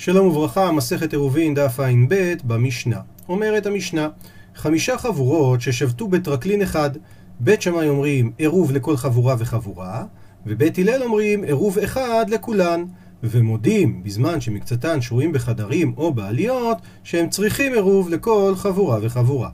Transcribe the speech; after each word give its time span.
שלום 0.00 0.26
וברכה, 0.26 0.72
מסכת 0.72 1.12
עירובין 1.12 1.54
דף 1.54 1.80
ע"ב 1.80 2.34
במשנה. 2.44 3.00
אומרת 3.28 3.66
המשנה, 3.66 4.08
חמישה 4.54 4.98
חבורות 4.98 5.60
ששבתו 5.60 6.08
בטרקלין 6.08 6.62
אחד, 6.62 6.90
בית 7.40 7.62
שמאי 7.62 7.88
אומרים 7.88 8.32
עירוב 8.38 8.72
לכל 8.72 8.96
חבורה 8.96 9.34
וחבורה, 9.38 10.04
ובית 10.46 10.78
הלל 10.78 11.02
אומרים 11.02 11.44
עירוב 11.44 11.78
אחד 11.78 12.26
לכולן, 12.28 12.84
ומודים 13.22 14.02
בזמן 14.02 14.40
שמקצתן 14.40 15.00
שרויים 15.00 15.32
בחדרים 15.32 15.94
או 15.96 16.14
בעליות, 16.14 16.78
שהם 17.04 17.28
צריכים 17.28 17.72
עירוב 17.72 18.08
לכל 18.08 18.52
חבורה 18.56 18.98
וחבורה. 19.02 19.50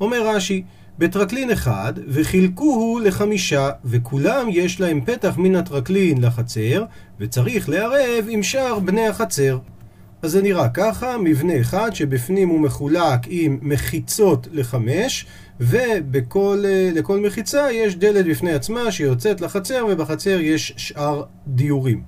אומר 0.00 0.28
רש"י, 0.28 0.62
בטרקלין 0.98 1.50
אחד, 1.50 1.92
וחילקוהו 2.08 2.98
לחמישה, 2.98 3.70
וכולם 3.84 4.46
יש 4.50 4.80
להם 4.80 5.00
פתח 5.04 5.34
מן 5.38 5.56
הטרקלין 5.56 6.24
לחצר, 6.24 6.84
וצריך 7.20 7.68
לערב 7.68 8.26
עם 8.28 8.42
שאר 8.42 8.78
בני 8.78 9.06
החצר. 9.06 9.58
אז 10.22 10.30
זה 10.30 10.42
נראה 10.42 10.68
ככה, 10.68 11.16
מבנה 11.18 11.60
אחד 11.60 11.90
שבפנים 11.94 12.48
הוא 12.48 12.60
מחולק 12.60 13.20
עם 13.26 13.58
מחיצות 13.62 14.48
לחמש, 14.52 15.26
ולכל 15.60 17.20
מחיצה 17.26 17.72
יש 17.72 17.96
דלת 17.96 18.26
בפני 18.26 18.52
עצמה 18.52 18.92
שיוצאת 18.92 19.40
לחצר, 19.40 19.86
ובחצר 19.88 20.40
יש 20.40 20.74
שאר 20.76 21.22
דיורים. 21.46 22.02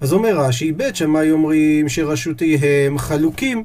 אז 0.00 0.12
אומר 0.12 0.40
רש"י, 0.40 0.72
בית 0.72 0.96
שמאי 0.96 1.30
אומרים 1.30 1.88
שרשותיהם 1.88 2.98
חלוקים, 2.98 3.64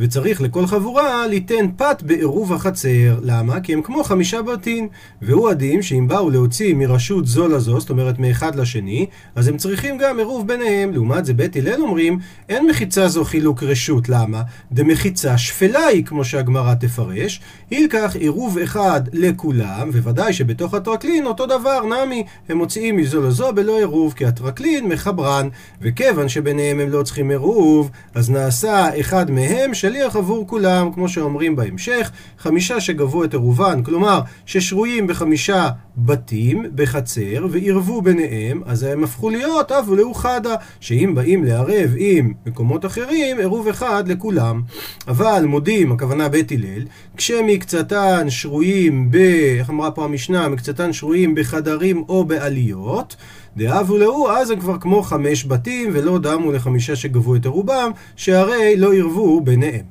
וצריך 0.00 0.42
לכל 0.42 0.66
חבורה 0.66 1.26
ליתן 1.26 1.66
פת 1.76 2.02
בעירוב 2.06 2.52
החצר. 2.52 3.18
למה? 3.22 3.60
כי 3.60 3.72
הם 3.72 3.82
כמו 3.82 4.04
חמישה 4.04 4.42
בתים. 4.42 4.88
והוא 5.22 5.50
הדין 5.50 5.82
שאם 5.82 6.08
באו 6.08 6.30
להוציא 6.30 6.74
מרשות 6.74 7.26
זו 7.26 7.48
לזו, 7.48 7.80
זאת 7.80 7.90
אומרת 7.90 8.18
מאחד 8.18 8.54
לשני, 8.54 9.06
אז 9.34 9.48
הם 9.48 9.56
צריכים 9.56 9.98
גם 9.98 10.18
עירוב 10.18 10.46
ביניהם. 10.46 10.92
לעומת 10.92 11.24
זה 11.24 11.34
בית 11.34 11.56
הלל 11.56 11.80
אומרים, 11.82 12.18
אין 12.48 12.66
מחיצה 12.66 13.08
זו 13.08 13.24
חילוק 13.24 13.62
רשות. 13.62 14.08
למה? 14.08 14.42
דמחיצה 14.72 15.38
שפלה 15.38 15.86
היא, 15.86 16.04
כמו 16.04 16.24
שהגמרא 16.24 16.74
תפרש. 16.74 17.40
יילקח 17.70 18.16
עירוב 18.16 18.58
אחד 18.58 19.00
לכולם, 19.12 19.90
וודאי 20.02 20.32
שבתוך 20.32 20.74
הטרקלין 20.74 21.26
אותו 21.26 21.46
דבר, 21.46 21.80
נמי, 21.84 22.24
הם 22.48 22.58
מוציאים 22.58 22.96
מזו 22.96 23.22
לזו 23.22 23.52
בלא 23.52 23.78
עירוב, 23.78 24.14
כי 24.16 24.26
הטרקלין 24.26 24.88
מחברן, 24.88 25.48
וכיוון 25.82 26.28
שביניהם 26.28 26.80
הם 26.80 26.90
לא 26.90 27.02
צריכים 27.02 27.30
עירוב, 27.30 27.90
אז 28.14 28.30
נעשה 28.30 29.00
אחד 29.00 29.30
מהם 29.30 29.74
של 29.74 29.89
שליח 29.90 30.16
עבור 30.16 30.46
כולם, 30.46 30.92
כמו 30.92 31.08
שאומרים 31.08 31.56
בהמשך, 31.56 32.10
חמישה 32.38 32.80
שגבו 32.80 33.24
את 33.24 33.34
עירובן, 33.34 33.82
כלומר 33.82 34.20
ששרויים 34.46 35.06
בחמישה 35.06 35.68
בתים 35.96 36.66
בחצר 36.74 37.46
ועירבו 37.50 38.02
ביניהם, 38.02 38.62
אז 38.66 38.82
הם 38.82 39.04
הפכו 39.04 39.30
להיות 39.30 39.72
אב 39.72 39.88
ולאוחדה, 39.88 40.54
שאם 40.80 41.12
באים 41.14 41.44
לערב 41.44 41.90
עם 41.96 42.32
מקומות 42.46 42.86
אחרים, 42.86 43.38
עירוב 43.38 43.68
אחד 43.68 44.08
לכולם. 44.08 44.62
אבל 45.08 45.44
מודים, 45.46 45.92
הכוונה 45.92 46.28
בית 46.28 46.52
הלל, 46.52 46.82
כשמקצתן 47.16 48.26
שרויים 48.30 49.10
ב... 49.10 49.16
איך 49.58 49.70
אמרה 49.70 49.90
פה 49.90 50.04
המשנה? 50.04 50.48
מקצתן 50.48 50.92
שרויים 50.92 51.34
בחדרים 51.34 52.04
או 52.08 52.24
בעליות, 52.24 53.16
דאב 53.56 53.90
ולאו, 53.90 54.30
אז 54.30 54.50
הם 54.50 54.60
כבר 54.60 54.78
כמו 54.78 55.02
חמש 55.02 55.46
בתים, 55.46 55.90
ולא 55.92 56.18
דמו 56.18 56.52
לחמישה 56.52 56.96
שגבו 56.96 57.36
את 57.36 57.46
רובם, 57.46 57.90
שהרי 58.16 58.76
לא 58.76 58.94
ערבו 58.94 59.40
ביניהם. 59.40 59.84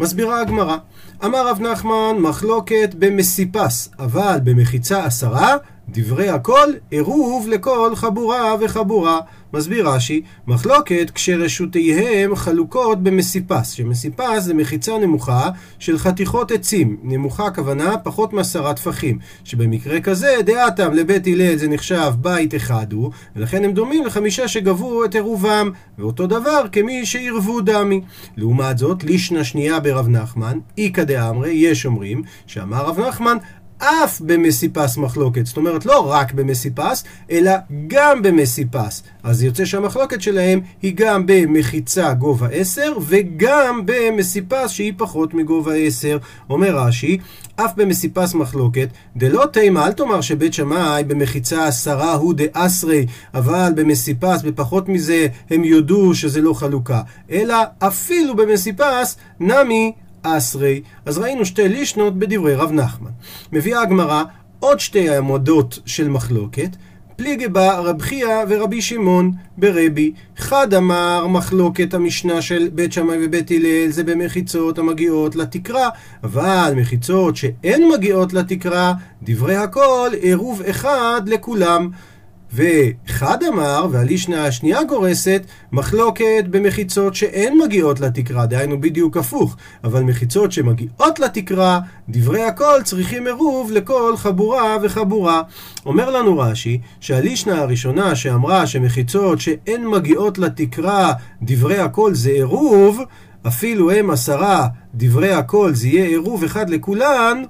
מסבירה 0.00 0.40
הגמרא, 0.40 0.76
אמר 1.24 1.48
רב 1.48 1.60
נחמן 1.60 2.16
מחלוקת 2.18 2.94
במסיפס, 2.98 3.90
אבל 3.98 4.38
במחיצה 4.44 5.04
עשרה, 5.04 5.56
דברי 5.88 6.28
הכל 6.28 6.68
עירוב 6.90 7.48
לכל 7.48 7.96
חבורה 7.96 8.54
וחבורה. 8.60 9.20
מסביר 9.54 9.88
רש"י, 9.88 10.22
מחלוקת 10.46 11.10
כשרשותיהם 11.14 12.36
חלוקות 12.36 13.02
במסיפס, 13.02 13.70
שמסיפס 13.70 14.42
זה 14.42 14.54
מחיצה 14.54 14.98
נמוכה 14.98 15.50
של 15.78 15.98
חתיכות 15.98 16.50
עצים, 16.52 16.96
נמוכה 17.02 17.46
הכוונה 17.46 17.98
פחות 17.98 18.32
מעשרה 18.32 18.74
טפחים, 18.74 19.18
שבמקרה 19.44 20.00
כזה 20.00 20.36
דעתם 20.46 20.92
לבית 20.92 21.26
הלל 21.26 21.56
זה 21.56 21.68
נחשב 21.68 22.12
בית 22.20 22.54
אחד 22.54 22.92
הוא, 22.92 23.10
ולכן 23.36 23.64
הם 23.64 23.72
דומים 23.72 24.06
לחמישה 24.06 24.48
שגבו 24.48 25.04
את 25.04 25.14
עירובם, 25.14 25.70
ואותו 25.98 26.26
דבר 26.26 26.64
כמי 26.72 27.06
שעירבו 27.06 27.60
דמי. 27.60 28.00
לעומת 28.36 28.78
זאת, 28.78 29.04
לישנה 29.04 29.44
שנייה 29.44 29.80
ברב 29.80 30.08
נחמן, 30.08 30.58
איכא 30.78 31.04
דאמרי, 31.04 31.50
יש 31.50 31.86
אומרים, 31.86 32.22
שאמר 32.46 32.86
רב 32.86 33.00
נחמן, 33.00 33.36
אף 33.80 34.20
במסיפס 34.20 34.96
מחלוקת, 34.96 35.46
זאת 35.46 35.56
אומרת 35.56 35.86
לא 35.86 36.10
רק 36.10 36.32
במסיפס, 36.32 37.04
אלא 37.30 37.52
גם 37.86 38.22
במסיפס. 38.22 39.02
אז 39.22 39.42
יוצא 39.42 39.64
שהמחלוקת 39.64 40.20
שלהם 40.22 40.60
היא 40.82 40.92
גם 40.96 41.22
במחיצה 41.26 42.14
גובה 42.14 42.48
10 42.48 42.92
וגם 43.00 43.82
במסיפס 43.84 44.70
שהיא 44.70 44.92
פחות 44.96 45.34
מגובה 45.34 45.74
10. 45.74 46.18
אומר 46.50 46.76
רש"י, 46.76 47.18
אף 47.56 47.72
במסיפס 47.76 48.34
מחלוקת, 48.34 48.88
דלא 49.16 49.46
תימה, 49.46 49.86
אל 49.86 49.92
תאמר 49.92 50.20
שבית 50.20 50.54
שמאי 50.54 51.04
במחיצה 51.04 51.66
עשרה 51.66 52.14
הוא 52.14 52.34
דאסרי, 52.34 53.06
אבל 53.34 53.72
במסיפס, 53.76 54.42
בפחות 54.42 54.88
מזה, 54.88 55.26
הם 55.50 55.64
יודו 55.64 56.14
שזה 56.14 56.40
לא 56.40 56.52
חלוקה. 56.52 57.02
אלא 57.30 57.56
אפילו 57.78 58.36
במסיפס, 58.36 59.16
נמי 59.40 59.92
אסרי. 60.22 60.82
אז 61.06 61.18
ראינו 61.18 61.44
שתי 61.44 61.68
לישנות 61.68 62.18
בדברי 62.18 62.54
רב 62.54 62.72
נחמן. 62.72 63.10
מביאה 63.52 63.82
הגמרא 63.82 64.24
עוד 64.60 64.80
שתי 64.80 65.16
עמודות 65.16 65.78
של 65.86 66.08
מחלוקת. 66.08 66.76
פליגי 67.16 67.48
בה 67.48 67.78
רב 67.78 68.02
חייא 68.02 68.28
ורבי 68.48 68.82
שמעון 68.82 69.32
ברבי. 69.58 70.12
חד 70.36 70.74
אמר 70.74 71.26
מחלוקת 71.26 71.94
המשנה 71.94 72.42
של 72.42 72.68
בית 72.74 72.92
שמאי 72.92 73.26
ובית 73.26 73.50
הלל 73.50 73.88
זה 73.88 74.04
במחיצות 74.04 74.78
המגיעות 74.78 75.36
לתקרה, 75.36 75.88
אבל 76.24 76.72
מחיצות 76.76 77.36
שאין 77.36 77.88
מגיעות 77.88 78.32
לתקרה, 78.32 78.92
דברי 79.22 79.56
הכל 79.56 80.10
עירוב 80.20 80.62
אחד 80.70 81.22
לכולם. 81.26 81.90
ואחד 82.52 83.42
אמר, 83.42 83.86
והלישנה 83.90 84.44
השנייה 84.46 84.84
גורסת, 84.84 85.42
מחלוקת 85.72 86.44
במחיצות 86.50 87.14
שאין 87.14 87.58
מגיעות 87.58 88.00
לתקרה, 88.00 88.46
דהיינו 88.46 88.80
בדיוק 88.80 89.16
הפוך, 89.16 89.56
אבל 89.84 90.02
מחיצות 90.02 90.52
שמגיעות 90.52 91.18
לתקרה, 91.18 91.80
דברי 92.08 92.42
הכל 92.42 92.80
צריכים 92.84 93.26
עירוב 93.26 93.72
לכל 93.72 94.14
חבורה 94.16 94.76
וחבורה. 94.82 95.42
אומר 95.86 96.10
לנו 96.10 96.38
רש"י, 96.38 96.80
שהלישנה 97.00 97.60
הראשונה 97.60 98.14
שאמרה 98.14 98.66
שמחיצות 98.66 99.40
שאין 99.40 99.86
מגיעות 99.86 100.38
לתקרה, 100.38 101.12
דברי 101.42 101.78
הכל 101.78 102.14
זה 102.14 102.30
עירוב, 102.30 103.00
אפילו 103.46 103.90
הם 103.90 104.10
עשרה, 104.10 104.66
דברי 104.94 105.32
הכל 105.32 105.74
זה 105.74 105.88
יהיה 105.88 106.04
עירוב 106.04 106.44
אחד 106.44 106.70
לכולן, 106.70 107.42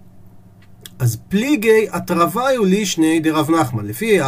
אז 0.98 1.16
פליגי 1.28 1.86
התרוויו 1.92 2.64
לישני 2.64 3.20
דרב 3.20 3.50
נחמן. 3.50 3.86
לפי 3.86 4.18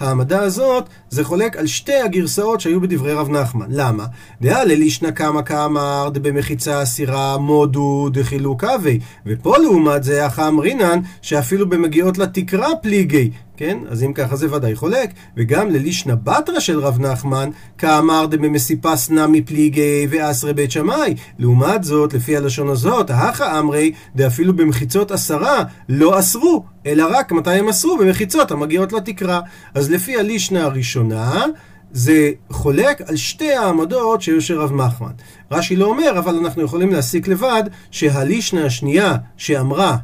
העמדה 0.00 0.40
הזאת, 0.42 0.88
זה 1.10 1.24
חולק 1.24 1.56
על 1.56 1.66
שתי 1.66 1.96
הגרסאות 1.96 2.60
שהיו 2.60 2.80
בדברי 2.80 3.14
רב 3.14 3.30
נחמן. 3.30 3.66
למה? 3.70 4.04
דאה 4.40 4.64
ללישנא 4.64 5.10
קמא 5.10 5.42
כאמר 5.42 6.08
דבמחיצה 6.12 6.82
אסירה 6.82 7.38
מודו 7.38 8.08
דחילוק 8.12 8.64
אבי. 8.64 8.98
ופה 9.26 9.58
לעומת 9.58 10.04
זה, 10.04 10.26
אחא 10.26 10.48
אמרינן, 10.48 11.00
שאפילו 11.22 11.68
במגיעות 11.68 12.18
לתקרה 12.18 12.68
פליגי. 12.82 13.30
כן? 13.58 13.78
אז 13.88 14.02
אם 14.02 14.12
ככה 14.12 14.36
זה 14.36 14.54
ודאי 14.54 14.74
חולק. 14.74 15.10
וגם 15.36 15.70
ללישנא 15.70 16.14
בתרא 16.14 16.60
של 16.60 16.80
רב 16.80 17.00
נחמן, 17.00 17.50
כאמר 17.78 18.26
דבמסיפס 18.26 19.10
נמי 19.10 19.42
פליגי 19.42 20.06
ואסרי 20.10 20.54
בית 20.54 20.70
שמאי. 20.70 21.14
לעומת 21.38 21.84
זאת, 21.84 22.14
לפי 22.14 22.36
הלשון 22.36 22.68
הזאת, 22.68 23.10
האחא 23.10 23.58
אמרי, 23.58 23.92
דאפילו 24.16 24.56
במחיצות 24.56 25.10
עשרה, 25.10 25.64
לא 25.88 26.18
אסרו, 26.18 26.64
אלא 26.86 27.06
רק 27.10 27.32
מתי 27.32 27.50
הם 27.50 27.68
אסרו? 27.68 27.98
במחיצות 27.98 28.50
המגיעות 28.50 28.92
לתקרה. 28.92 29.40
אז 29.74 29.90
לפי 29.90 30.18
הלישנא 30.18 30.58
הראשונה, 30.58 31.44
זה 31.92 32.30
חולק 32.50 33.00
על 33.00 33.16
שתי 33.16 33.52
העמדות 33.52 34.22
שהיו 34.22 34.40
של 34.40 34.60
רב 34.60 34.72
מחמן. 34.72 35.12
רש"י 35.50 35.76
לא 35.76 35.86
אומר, 35.86 36.18
אבל 36.18 36.34
אנחנו 36.34 36.62
יכולים 36.62 36.92
להסיק 36.92 37.28
לבד 37.28 37.62
שהלישנה 37.90 38.64
השנייה 38.64 39.16
שאמרה 39.36 39.96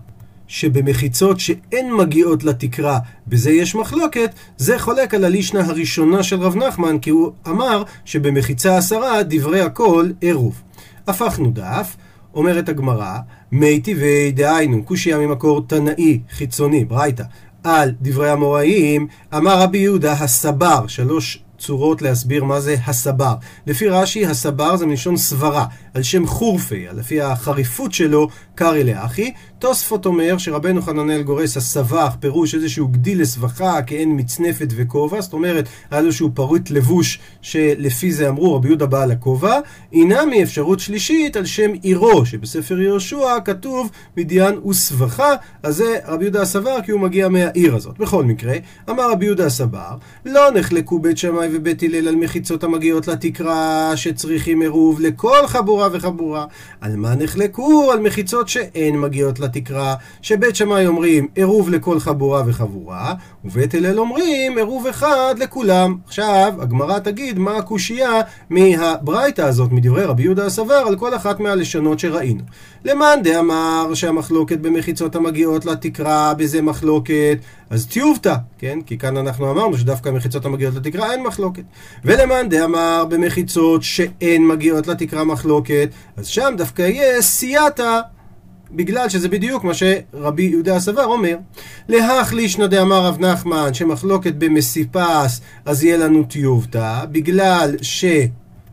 שבמחיצות 0.49 1.41
שאין 1.41 1.95
מגיעות 1.95 2.45
לתקרה, 2.45 2.99
בזה 3.27 3.51
יש 3.51 3.75
מחלוקת, 3.75 4.31
זה 4.57 4.79
חולק 4.79 5.15
על 5.15 5.25
הלישנה 5.25 5.67
הראשונה 5.67 6.23
של 6.23 6.41
רב 6.41 6.57
נחמן, 6.57 6.99
כי 6.99 7.11
הוא 7.11 7.33
אמר 7.49 7.83
שבמחיצה 8.05 8.77
עשרה 8.77 9.23
דברי 9.23 9.61
הכל 9.61 10.11
עירוב. 10.21 10.63
הפכנו 11.07 11.51
דף, 11.51 11.97
אומרת 12.35 12.69
הגמרא, 12.69 13.19
מי 13.53 13.81
טבעי 13.81 14.33
דהיינו, 14.33 14.85
קושייה 14.85 15.19
ממקור 15.19 15.67
תנאי, 15.67 16.21
חיצוני, 16.31 16.85
ברייתא, 16.85 17.25
על 17.65 17.93
דברי 18.01 18.31
המוראים, 18.31 19.07
אמר 19.37 19.61
רבי 19.61 19.79
יהודה 19.79 20.13
הסבר, 20.13 20.87
שלוש 20.87 21.45
צורות 21.59 22.03
להסביר 22.03 22.45
מה 22.45 22.61
זה 22.61 22.77
הסבר. 22.87 23.35
לפי 23.67 23.89
רש"י, 23.89 24.27
הסבר 24.27 24.77
זה 24.77 24.87
מלשון 24.87 25.17
סברה, 25.17 25.67
על 25.95 26.03
שם 26.03 26.27
חורפי, 26.27 26.87
לפי 26.93 27.21
החריפות 27.21 27.93
שלו, 27.93 28.29
קרעי 28.55 28.85
לאחי, 28.85 29.33
תוספות 29.65 30.07
אומר 30.07 30.39
שרבנו 30.39 30.83
חננאל 30.83 31.23
גורס 31.23 31.57
הסבך, 31.57 32.15
פירוש 32.21 32.55
איזשהו 32.55 32.89
גדיל 32.89 33.21
לסבכה 33.21 33.83
כעין 33.87 34.21
מצנפת 34.21 34.69
וכובע, 34.77 35.21
זאת 35.21 35.33
אומרת, 35.33 35.69
היה 35.91 36.01
איזשהו 36.01 36.31
פריט 36.35 36.71
לבוש 36.71 37.19
שלפי 37.43 38.13
זה 38.13 38.29
אמרו 38.29 38.55
רבי 38.55 38.69
יהודה 38.69 38.87
בעל 38.87 39.11
הכובע, 39.11 39.61
אינה 39.93 40.27
מאפשרות 40.27 40.81
שלישית 40.81 41.37
על 41.37 41.45
שם 41.45 41.71
עירו, 41.83 42.27
שבספר 42.27 42.81
יהושע 42.81 43.41
כתוב 43.45 43.91
מדיין 44.17 44.59
וסבכה, 44.59 45.35
אז 45.63 45.77
זה 45.77 45.99
רבי 46.07 46.25
יהודה 46.25 46.43
הסבר 46.43 46.77
כי 46.85 46.93
הוא 46.93 47.01
מגיע 47.01 47.29
מהעיר 47.29 47.77
הזאת. 47.77 47.99
בכל 47.99 48.25
מקרה, 48.25 48.55
אמר 48.91 49.11
רבי 49.13 49.25
יהודה 49.25 49.47
הסבר, 49.47 49.97
לא 50.25 50.51
נחלקו 50.55 50.99
בית 50.99 51.19
שמאי 51.19 51.49
ובית 51.53 51.83
הלל 51.83 52.09
על 52.09 52.17
מחיצות 52.17 52.65
המגיעות 52.65 53.09
לתקרה 53.09 53.93
שצריכים 53.97 54.61
עירוב 54.61 55.01
לכל 55.01 55.47
חבורה 55.47 55.89
וחבורה. 55.93 56.47
על 56.81 56.97
מה 56.97 57.15
נחלקו? 57.15 57.93
על 57.93 58.01
מחיצות 58.01 58.49
שאין 58.49 59.01
מגיעות 59.01 59.41
לתקרה, 59.41 59.54
שבית 60.23 60.57
שמאי 60.57 60.87
אומרים 60.87 61.27
עירוב 61.35 61.71
לכל 61.71 62.01
חבורה 62.01 62.43
וחבורה, 62.47 63.15
ובית 63.45 63.75
הלל 63.75 63.99
אומרים 63.99 64.57
עירוב 64.57 64.87
אחד 64.87 65.35
לכולם. 65.39 65.97
עכשיו, 66.07 66.55
הגמרא 66.61 66.99
תגיד 66.99 67.39
מה 67.39 67.57
הקושייה 67.57 68.21
מהברייתא 68.51 69.43
הזאת, 69.43 69.73
מדברי 69.73 70.05
רבי 70.05 70.23
יהודה 70.23 70.47
הסבר, 70.47 70.85
על 70.87 70.97
כל 70.97 71.15
אחת 71.15 71.41
מהלשונות 71.41 71.99
שראינו. 71.99 72.43
למאן 72.85 73.19
דאמר 73.23 73.95
שהמחלוקת 73.95 74.59
במחיצות 74.59 75.17
המגיעות 75.17 75.65
לתקרה, 75.65 76.35
בזה 76.35 76.63
מחלוקת, 76.63 77.39
אז 77.71 77.87
טיובתא, 77.87 78.35
כן? 78.59 78.79
כי 78.87 78.99
כאן 78.99 79.17
אנחנו 79.17 79.51
אמרנו 79.51 79.79
שדווקא 79.79 80.09
המחיצות 80.09 80.45
המגיעות 80.45 80.75
לתקרה 80.75 81.13
אין 81.13 81.23
מחלוקת. 81.23 81.63
ולמאן 82.05 82.49
דאמר 82.49 83.05
במחיצות 83.09 83.83
שאין 83.83 84.47
מגיעות 84.47 84.87
לתקרה 84.87 85.25
מחלוקת, 85.25 85.89
אז 86.17 86.27
שם 86.27 86.55
דווקא 86.57 86.83
יהיה 86.83 87.23
סייעתא. 87.23 88.01
בגלל 88.77 89.09
שזה 89.09 89.29
בדיוק 89.29 89.65
מה 89.65 89.73
שרבי 89.75 90.43
יהודה 90.43 90.77
הסבר 90.77 91.05
אומר. 91.05 91.37
להך 91.89 92.33
לישנא 92.33 92.67
דאמר 92.67 93.07
רב 93.07 93.21
נחמן 93.21 93.75
שמחלוקת 93.75 94.35
במסיפס 94.35 95.41
אז 95.65 95.85
יהיה 95.85 95.97
לנו 95.97 96.25
טיובתא, 96.25 97.05
בגלל 97.11 97.77
ש... 97.83 98.05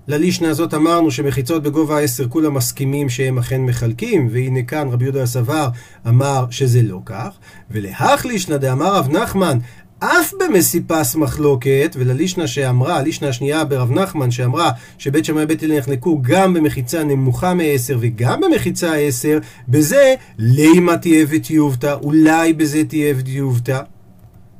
ללישנה 0.07 0.49
הזאת 0.49 0.73
אמרנו 0.73 1.11
שמחיצות 1.11 1.63
בגובה 1.63 1.97
העשר 1.97 2.29
כולם 2.29 2.53
מסכימים 2.53 3.09
שהם 3.09 3.37
אכן 3.37 3.61
מחלקים, 3.61 4.27
והנה 4.31 4.63
כאן 4.63 4.87
רבי 4.91 5.03
יהודה 5.03 5.23
הסבר 5.23 5.69
אמר 6.07 6.45
שזה 6.49 6.81
לא 6.81 6.99
כך, 7.05 7.29
ולהך 7.71 8.25
לישנה 8.25 8.57
דאמר 8.57 8.95
רב 8.95 9.09
נחמן 9.09 9.57
אף 10.03 10.33
במסיפס 10.39 11.15
מחלוקת, 11.15 11.95
וללישנה 11.99 12.47
שאמרה, 12.47 12.97
הלישנה 12.97 13.29
השנייה 13.29 13.63
ברב 13.63 13.91
נחמן 13.91 14.31
שאמרה 14.31 14.71
שבית 14.97 15.25
שמאי 15.25 15.45
בית 15.45 15.63
הלל 15.63 15.77
נחלקו 15.77 16.21
גם 16.21 16.53
במחיצה 16.53 17.03
נמוכה 17.03 17.53
מעשר 17.53 17.97
וגם 18.01 18.41
במחיצה 18.41 18.95
עשר, 18.95 19.39
בזה 19.69 20.13
לימה 20.37 20.97
תהיה 20.97 21.25
וטיובתא, 21.29 21.95
אולי 22.03 22.53
בזה 22.53 22.83
תהיה 22.83 23.13
וטיובתא. 23.17 23.79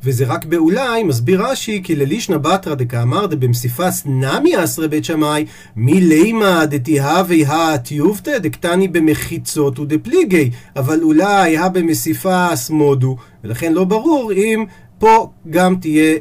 וזה 0.04 0.26
רק 0.26 0.46
באולי, 0.46 1.04
מסביר 1.04 1.46
רש"י, 1.46 1.82
כי 1.84 1.96
ללישנא 1.96 2.38
בתרא 2.38 2.76
דקאמר 2.76 3.26
דבמסיפס 3.26 4.04
נמי 4.06 4.64
אסרי 4.64 4.88
בית 4.88 5.06
שמאי, 5.06 5.46
מילימא 5.76 6.66
דתיהווה 6.66 7.74
הטיובתא 7.74 8.38
דקטני 8.38 8.88
במחיצות 8.88 9.80
ודפליגי, 9.80 10.52
אבל 10.76 11.02
אולי 11.04 11.58
הא 11.58 11.68
במסיפס 11.68 12.70
מודו, 12.70 13.18
ולכן 13.44 13.74
לא 13.74 13.84
ברור 13.84 14.32
אם 14.34 14.66
פה 15.01 15.31
גם 15.50 15.75
תהיה 15.75 16.18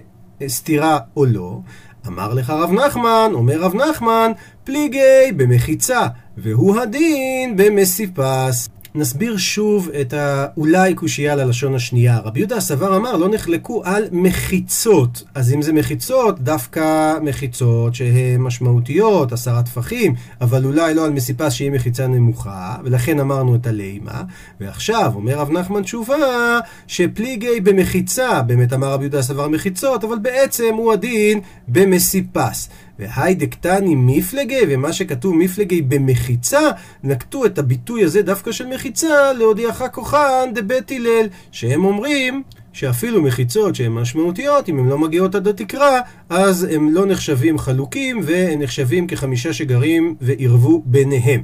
סתירה 0.48 0.98
או 1.16 1.24
לא. 1.24 1.58
אמר 2.06 2.34
לך 2.34 2.50
רב 2.50 2.72
נחמן, 2.72 3.30
אומר 3.34 3.60
רב 3.60 3.74
נחמן, 3.74 4.32
פליגי 4.64 5.32
במחיצה, 5.36 6.06
והוא 6.36 6.80
הדין 6.80 7.56
במסיפס. 7.56 8.68
נסביר 8.94 9.36
שוב 9.36 9.88
את 10.00 10.12
האולי 10.12 10.94
קושייה 10.94 11.34
ללשון 11.34 11.74
השנייה. 11.74 12.18
רבי 12.18 12.40
יהודה 12.40 12.56
הסבר 12.56 12.96
אמר, 12.96 13.16
לא 13.16 13.28
נחלקו 13.28 13.82
על 13.84 14.04
מחיצות. 14.12 15.22
אז 15.34 15.52
אם 15.52 15.62
זה 15.62 15.72
מחיצות, 15.72 16.40
דווקא 16.40 17.18
מחיצות 17.22 17.94
שהן 17.94 18.40
משמעותיות, 18.40 19.32
עשרה 19.32 19.62
טפחים, 19.62 20.14
אבל 20.40 20.64
אולי 20.64 20.94
לא 20.94 21.04
על 21.04 21.10
מסיפס 21.10 21.52
שהיא 21.52 21.70
מחיצה 21.70 22.06
נמוכה, 22.06 22.76
ולכן 22.84 23.20
אמרנו 23.20 23.54
את 23.54 23.66
הלימה. 23.66 24.22
ועכשיו, 24.60 25.12
אומר 25.14 25.38
רב 25.38 25.50
נחמן 25.50 25.82
תשובה, 25.82 26.58
שפליגי 26.86 27.60
במחיצה, 27.60 28.42
באמת 28.42 28.72
אמר 28.72 28.92
רבי 28.92 29.04
יהודה 29.04 29.18
הסבר 29.18 29.48
מחיצות, 29.48 30.04
אבל 30.04 30.18
בעצם 30.18 30.74
הוא 30.76 30.92
הדין 30.92 31.40
במסיפס. 31.68 32.68
והי 33.00 33.34
דקטני 33.34 33.94
מפלגי, 33.94 34.60
ומה 34.68 34.92
שכתוב 34.92 35.34
מפלגי 35.36 35.82
במחיצה, 35.82 36.60
נקטו 37.04 37.44
את 37.44 37.58
הביטוי 37.58 38.04
הזה 38.04 38.22
דווקא 38.22 38.52
של 38.52 38.66
מחיצה 38.66 39.32
להודיעך 39.32 39.82
כוחן 39.92 40.50
דבית 40.54 40.90
הלל, 40.90 41.26
שהם 41.52 41.84
אומרים 41.84 42.42
שאפילו 42.72 43.22
מחיצות 43.22 43.74
שהן 43.74 43.92
משמעותיות, 43.92 44.68
אם 44.68 44.78
הן 44.78 44.88
לא 44.88 44.98
מגיעות 44.98 45.34
עד 45.34 45.48
התקרה, 45.48 46.00
אז 46.28 46.64
הם 46.70 46.94
לא 46.94 47.06
נחשבים 47.06 47.58
חלוקים, 47.58 48.20
והם 48.22 48.62
נחשבים 48.62 49.06
כחמישה 49.06 49.52
שגרים 49.52 50.14
ועירבו 50.20 50.82
ביניהם. 50.84 51.42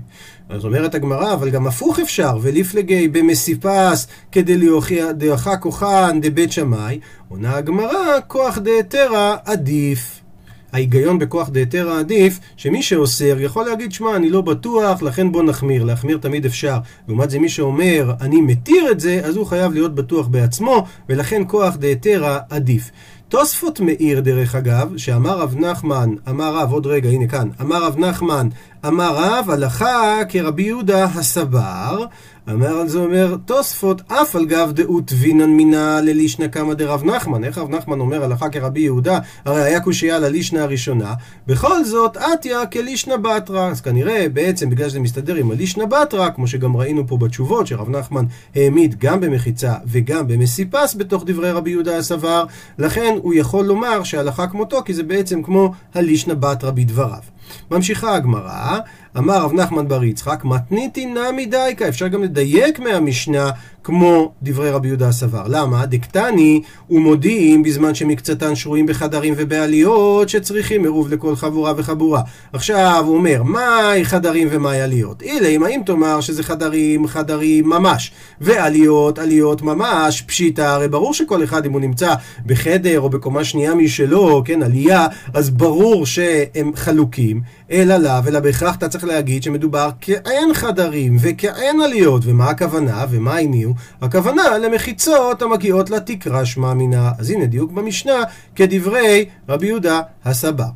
אז 0.48 0.64
אומרת 0.64 0.94
הגמרא, 0.94 1.32
אבל 1.32 1.50
גם 1.50 1.66
הפוך 1.66 1.98
אפשר, 1.98 2.38
ולפלגי 2.42 3.08
במסיפס 3.08 4.06
כדי 4.32 4.56
להוכיח 4.56 5.48
כוחן 5.60 6.18
דבית 6.22 6.52
שמאי, 6.52 7.00
עונה 7.28 7.56
הגמרא, 7.56 8.20
כוח 8.26 8.58
דהתרא 8.58 9.36
עדיף. 9.44 10.25
ההיגיון 10.76 11.18
בכוח 11.18 11.48
דהיתרא 11.48 11.98
עדיף, 11.98 12.40
שמי 12.56 12.82
שאוסר 12.82 13.36
יכול 13.40 13.64
להגיד, 13.64 13.92
שמע, 13.92 14.16
אני 14.16 14.30
לא 14.30 14.40
בטוח, 14.40 15.02
לכן 15.02 15.32
בוא 15.32 15.42
נחמיר. 15.42 15.84
להחמיר 15.84 16.18
תמיד 16.18 16.46
אפשר. 16.46 16.78
לעומת 17.08 17.30
זה, 17.30 17.38
מי 17.38 17.48
שאומר, 17.48 18.12
אני 18.20 18.40
מתיר 18.40 18.90
את 18.90 19.00
זה, 19.00 19.20
אז 19.24 19.36
הוא 19.36 19.46
חייב 19.46 19.72
להיות 19.72 19.94
בטוח 19.94 20.26
בעצמו, 20.26 20.84
ולכן 21.08 21.42
כוח 21.46 21.76
דהיתרא 21.76 22.38
עדיף. 22.50 22.90
תוספות 23.28 23.80
מאיר, 23.80 24.20
דרך 24.20 24.54
אגב, 24.54 24.96
שאמר 24.96 25.38
רב 25.38 25.54
נחמן, 25.58 26.10
אמר 26.28 26.56
רב, 26.56 26.72
עוד 26.72 26.86
רגע, 26.86 27.08
הנה 27.08 27.26
כאן, 27.26 27.48
אמר 27.60 27.84
רב 27.84 27.98
נחמן, 27.98 28.48
אמר 28.86 29.14
רב, 29.16 29.50
הלכה 29.50 30.20
כרבי 30.28 30.62
יהודה 30.62 31.04
הסבר, 31.04 32.04
אמר 32.50 32.78
על 32.80 32.88
זה 32.88 32.98
אומר 32.98 33.36
תוספות, 33.44 34.02
אף 34.12 34.36
על 34.36 34.46
גב 34.46 34.72
דאות 34.72 35.12
וינן 35.18 35.50
מינה 35.50 36.00
ללישנא 36.00 36.46
קמא 36.46 36.74
דרב 36.74 37.04
נחמן. 37.04 37.44
איך 37.44 37.58
רב 37.58 37.70
נחמן 37.70 38.00
אומר 38.00 38.24
הלכה 38.24 38.48
כרבי 38.48 38.80
יהודה? 38.80 39.18
הרי 39.44 39.62
היה 39.62 39.80
קושייה 39.80 40.18
ללישנא 40.18 40.58
הראשונה. 40.58 41.14
בכל 41.46 41.84
זאת, 41.84 42.16
עטיה 42.16 42.66
כלישנא 42.66 43.16
בתרא. 43.16 43.70
אז 43.70 43.80
כנראה, 43.80 44.26
בעצם, 44.32 44.70
בגלל 44.70 44.88
שזה 44.88 45.00
מסתדר 45.00 45.34
עם 45.34 45.50
הלישנא 45.50 45.84
בתרא, 45.84 46.30
כמו 46.30 46.46
שגם 46.46 46.76
ראינו 46.76 47.06
פה 47.06 47.16
בתשובות, 47.16 47.66
שרב 47.66 47.88
נחמן 47.88 48.24
העמיד 48.54 48.94
גם 48.98 49.20
במחיצה 49.20 49.74
וגם 49.86 50.28
במסיפס 50.28 50.94
בתוך 50.94 51.22
דברי 51.26 51.50
רבי 51.50 51.70
יהודה 51.70 51.96
הסבר, 51.96 52.44
לכן 52.78 53.14
הוא 53.22 53.34
יכול 53.34 53.64
לומר 53.64 54.02
שהלכה 54.02 54.46
כמותו, 54.46 54.82
כי 54.84 54.94
זה 54.94 55.02
בעצם 55.02 55.42
כמו 55.42 55.72
הלישנא 55.94 56.34
בתרא 56.34 56.70
בדבריו. 56.70 57.35
ממשיכה 57.70 58.14
הגמרא, 58.14 58.78
אמר 59.18 59.42
רב 59.42 59.52
נחמן 59.52 59.88
בר 59.88 60.04
יצחק, 60.04 60.44
מתניתי 60.44 61.06
נמי 61.06 61.46
דייקה, 61.46 61.88
אפשר 61.88 62.08
גם 62.08 62.22
לדייק 62.22 62.78
מהמשנה 62.78 63.50
כמו 63.86 64.32
דברי 64.42 64.70
רבי 64.70 64.88
יהודה 64.88 65.08
הסבר. 65.08 65.42
למה? 65.48 65.86
דקטני 65.86 66.62
ומודיעים 66.90 67.62
בזמן 67.62 67.94
שמקצתן 67.94 68.54
שרויים 68.54 68.86
בחדרים 68.86 69.34
ובעליות 69.36 70.28
שצריכים 70.28 70.82
עירוב 70.82 71.12
לכל 71.12 71.36
חבורה 71.36 71.72
וחבורה. 71.76 72.22
עכשיו 72.52 73.04
הוא 73.06 73.16
אומר, 73.16 73.42
מהי 73.42 74.04
חדרים 74.04 74.48
ומהי 74.50 74.80
עליות? 74.80 75.22
אילי, 75.22 75.56
אם 75.56 75.80
תאמר 75.86 76.20
שזה 76.20 76.42
חדרים, 76.42 77.06
חדרים 77.06 77.68
ממש, 77.68 78.12
ועליות, 78.40 79.18
עליות 79.18 79.62
ממש, 79.62 80.22
פשיטא, 80.22 80.62
הרי 80.62 80.88
ברור 80.88 81.14
שכל 81.14 81.44
אחד 81.44 81.66
אם 81.66 81.72
הוא 81.72 81.80
נמצא 81.80 82.14
בחדר 82.46 83.00
או 83.00 83.08
בקומה 83.10 83.44
שנייה 83.44 83.74
משלו, 83.74 84.42
כן, 84.44 84.62
עלייה, 84.62 85.06
אז 85.34 85.50
ברור 85.50 86.06
שהם 86.06 86.70
חלוקים, 86.76 87.40
אלא 87.70 87.96
לאו, 87.96 88.28
אלא 88.28 88.40
בהכרח 88.40 88.76
אתה 88.76 88.88
צריך 88.88 89.04
להגיד 89.04 89.42
שמדובר 89.42 89.90
כאין 90.00 90.54
חדרים 90.54 91.16
וכאין 91.20 91.80
עליות, 91.80 92.22
ומה 92.24 92.50
הכוונה 92.50 93.04
ומה 93.10 93.34
העניין? 93.34 93.72
הכוונה 94.02 94.58
למחיצות 94.58 95.42
המגיעות 95.42 95.90
לתקרה 95.90 96.44
שמע 96.44 96.74
מינה. 96.74 97.12
אז 97.18 97.30
הנה 97.30 97.46
דיוק 97.46 97.72
במשנה 97.72 98.22
כדברי 98.56 99.24
רבי 99.48 99.66
יהודה 99.66 100.00
הסבא. 100.24 100.66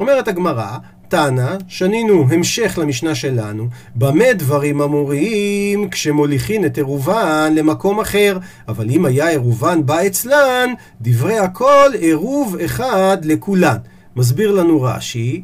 אומרת 0.00 0.28
הגמרא, 0.28 0.76
תנא, 1.08 1.56
שנינו 1.68 2.26
המשך 2.30 2.78
למשנה 2.82 3.14
שלנו, 3.14 3.68
במה 3.94 4.32
דברים 4.32 4.82
אמורים 4.82 5.90
כשמוליכין 5.90 6.64
את 6.64 6.76
עירובן 6.76 7.52
למקום 7.56 8.00
אחר, 8.00 8.38
אבל 8.68 8.90
אם 8.90 9.04
היה 9.04 9.28
עירובן 9.28 9.86
בא 9.86 10.06
אצלן, 10.06 10.68
דברי 11.00 11.38
הכל 11.38 11.90
עירוב 12.00 12.56
אחד 12.64 13.16
לכולן. 13.24 13.76
מסביר 14.16 14.52
לנו 14.52 14.82
רש"י, 14.82 15.42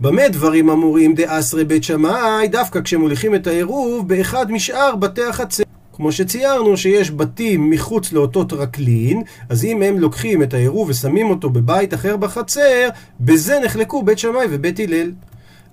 במה 0.00 0.28
דברים 0.28 0.70
אמורים 0.70 1.14
דאסרי 1.14 1.64
בית 1.64 1.84
שמאי, 1.84 2.48
דווקא 2.48 2.80
כשמוליכים 2.80 3.34
את 3.34 3.46
העירוב 3.46 4.08
באחד 4.08 4.52
משאר 4.52 4.96
בתי 4.96 5.24
החצר. 5.24 5.62
כמו 5.92 6.12
שציירנו 6.12 6.76
שיש 6.76 7.10
בתים 7.10 7.70
מחוץ 7.70 8.12
לאותו 8.12 8.44
טרקלין, 8.44 9.22
אז 9.48 9.64
אם 9.64 9.82
הם 9.82 9.98
לוקחים 9.98 10.42
את 10.42 10.54
העירוב 10.54 10.88
ושמים 10.88 11.30
אותו 11.30 11.50
בבית 11.50 11.94
אחר 11.94 12.16
בחצר, 12.16 12.88
בזה 13.20 13.58
נחלקו 13.64 14.02
בית 14.02 14.18
שמאי 14.18 14.46
ובית 14.50 14.80
הלל. 14.80 15.12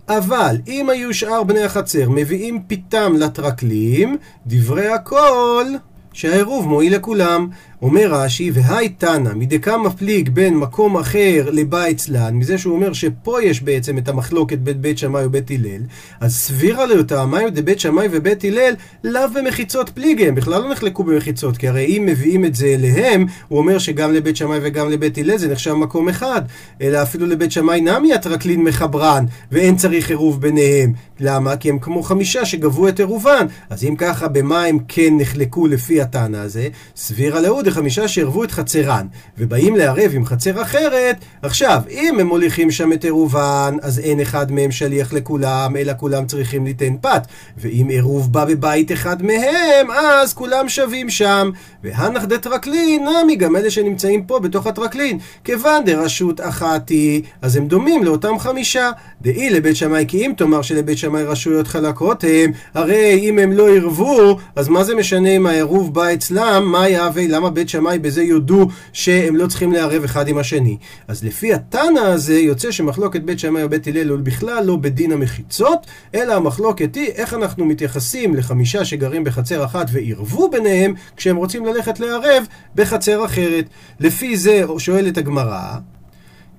אבל 0.10 0.57
אם 0.67 0.89
היו 0.89 1.13
שאר 1.13 1.43
בני 1.43 1.63
החצר 1.63 2.10
מביאים 2.10 2.62
פיתם 2.67 3.13
לטרקלים, 3.19 4.17
דברי 4.48 4.88
הכל 4.88 5.65
שהעירוב 6.13 6.67
מועיל 6.67 6.96
לכולם. 6.96 7.48
אומר 7.81 8.07
רש"י, 8.12 8.51
והי 8.53 8.89
תנא, 8.89 9.34
מדקה 9.34 9.77
מפליג 9.77 10.29
בין 10.29 10.57
מקום 10.57 10.98
אחר 10.98 11.50
לבית 11.51 11.98
צלן, 11.98 12.36
מזה 12.36 12.57
שהוא 12.57 12.75
אומר 12.75 12.93
שפה 12.93 13.43
יש 13.43 13.63
בעצם 13.63 13.98
את 13.98 14.10
המחלוקת 14.10 14.57
בין 14.57 14.81
בית 14.81 14.98
שמאי 14.98 15.25
ובית 15.25 15.51
הלל, 15.51 15.81
אז 16.19 16.36
סבירה 16.36 16.86
לאותה 16.86 17.25
מים 17.25 17.50
דבית 17.50 17.79
שמאי 17.79 18.07
ובית 18.12 18.43
הלל, 18.43 18.74
לאו 19.03 19.22
במחיצות 19.36 19.89
פליגי, 19.89 20.27
הם 20.27 20.36
בכלל 20.36 20.62
לא 20.62 20.72
נחלקו 20.72 21.03
במחיצות, 21.03 21.57
כי 21.57 21.67
הרי 21.67 21.86
אם 21.86 22.05
מביאים 22.05 22.46
את 22.46 22.55
זה 22.55 22.65
אליהם, 22.67 23.25
הוא 23.48 23.60
אומר 23.60 23.77
שגם 23.77 24.13
לבית 24.13 24.36
שמאי 24.38 24.60
וגם 24.62 24.89
לבית 24.89 25.17
הלל 25.17 25.38
זה 25.38 25.51
נחשב 25.51 25.74
מקום 25.74 26.10
אחד, 26.10 26.41
אלא 26.81 27.01
אפילו 27.01 27.25
לבית 27.25 27.51
שמאי 27.51 27.81
נמי 27.81 28.13
הטרקלין 28.13 28.63
מחברן, 28.63 29.25
ואין 29.51 29.75
צריך 29.75 30.10
עירוב 30.10 30.41
ביניהם. 30.41 30.93
למה? 31.19 31.55
כי 31.55 31.69
הם 31.69 31.79
כמו 31.79 32.03
חמישה 32.03 32.46
שגבו 32.46 32.88
את 32.88 33.00
עירובן. 33.00 33.48
אז 33.69 33.84
אם 33.84 33.96
ככה, 33.98 34.27
במה 34.27 34.63
הם 34.63 34.77
כן 34.88 35.13
נחלקו 35.17 35.67
לפי 35.67 36.01
הטענה 36.01 36.41
הזה? 36.41 36.67
סבירה 36.96 37.41
לאוד 37.41 37.66
דחמישה 37.67 38.07
שערבו 38.07 38.43
את 38.43 38.51
חצרן, 38.51 39.07
ובאים 39.38 39.75
לערב 39.75 40.12
עם 40.13 40.25
חצר 40.25 40.62
אחרת, 40.62 41.15
עכשיו, 41.41 41.81
אם 41.89 42.19
הם 42.19 42.27
מוליכים 42.27 42.71
שם 42.71 42.93
את 42.93 43.03
עירובן, 43.03 43.75
אז 43.81 44.00
אין 44.00 44.19
אחד 44.21 44.51
מהם 44.51 44.71
שליח 44.71 45.13
לכולם, 45.13 45.75
אלא 45.75 45.93
כולם 45.97 46.25
צריכים 46.25 46.65
ליתן 46.65 46.97
פת. 47.01 47.27
ואם 47.57 47.88
עירוב 47.89 48.33
בא 48.33 48.45
בבית 48.45 48.91
אחד 48.91 49.24
מהם, 49.24 49.91
אז 49.91 50.33
כולם 50.33 50.69
שווים 50.69 51.09
שם. 51.09 51.50
והנח 51.83 52.24
דטרקלין, 52.24 53.07
נמי, 53.07 53.36
גם 53.36 53.55
אלה 53.55 53.71
שנמצאים 53.71 54.24
פה 54.24 54.39
בתוך 54.39 54.67
הטרקלין. 54.67 55.19
כיוון 55.43 55.86
דרשות 55.86 56.41
אחת 56.41 56.89
היא, 56.89 57.21
אז 57.41 57.55
הם 57.55 57.67
דומים 57.67 58.03
לאותם 58.03 58.39
חמישה. 58.39 58.91
דאי 59.21 59.50
לבית 59.50 59.75
שמאי, 59.75 60.05
כי 60.07 60.25
אם 60.25 60.31
תאמר 60.38 60.62
שלבית 60.62 60.97
שמאי 60.97 61.24
רשויות 61.24 61.67
חלקות 61.67 62.24
הם, 62.24 62.51
הרי 62.74 63.19
אם 63.24 63.39
הם 63.39 63.51
לא 63.51 63.69
ערבו, 63.69 64.38
אז 64.55 64.67
מה 64.67 64.83
זה 64.83 64.95
משנה 64.95 65.29
אם 65.29 65.45
העירוב 65.45 65.93
בא 65.93 66.13
אצלם, 66.13 66.63
מה 66.71 66.88
יהווה, 66.88 67.27
למה 67.27 67.50
בית 67.58 67.70
שמאי 67.70 68.00
בזה 68.00 68.24
יודו 68.24 68.68
שהם 68.94 69.36
לא 69.36 69.48
צריכים 69.48 69.72
לערב 69.72 70.04
אחד 70.04 70.28
עם 70.28 70.38
השני. 70.38 70.78
אז 71.08 71.24
לפי 71.24 71.54
התנא 71.54 72.00
הזה 72.00 72.40
יוצא 72.40 72.72
שמחלוקת 72.72 73.22
בית 73.22 73.40
שמאי 73.40 73.64
ובית 73.64 73.88
הלל 73.88 74.10
הוא 74.10 74.20
בכלל 74.20 74.66
לא 74.66 74.76
בדין 74.76 75.12
המחיצות, 75.12 75.88
אלא 76.16 76.34
המחלוקת 76.34 76.96
היא 76.96 77.08
איך 77.08 77.34
אנחנו 77.34 77.66
מתייחסים 77.66 78.36
לחמישה 78.36 78.86
שגרים 78.86 79.24
בחצר 79.24 79.66
אחת 79.66 79.88
ועירבו 79.92 80.50
ביניהם 80.50 80.94
כשהם 81.16 81.36
רוצים 81.36 81.66
ללכת 81.66 82.00
לערב 82.00 82.44
בחצר 82.76 83.26
אחרת. 83.26 83.66
לפי 84.00 84.38
זה 84.38 84.64
שואלת 84.78 85.18
הגמרא 85.18 85.78